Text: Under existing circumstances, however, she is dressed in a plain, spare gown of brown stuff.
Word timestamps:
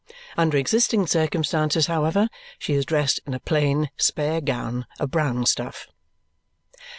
Under 0.35 0.57
existing 0.57 1.05
circumstances, 1.05 1.85
however, 1.85 2.27
she 2.57 2.73
is 2.73 2.87
dressed 2.87 3.19
in 3.27 3.35
a 3.35 3.39
plain, 3.39 3.91
spare 3.97 4.41
gown 4.41 4.87
of 4.99 5.11
brown 5.11 5.45
stuff. 5.45 5.85